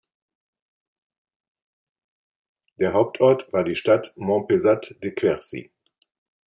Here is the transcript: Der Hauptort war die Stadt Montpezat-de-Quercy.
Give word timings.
Der 2.79 2.93
Hauptort 2.93 3.53
war 3.53 3.63
die 3.63 3.75
Stadt 3.75 4.15
Montpezat-de-Quercy. 4.17 5.69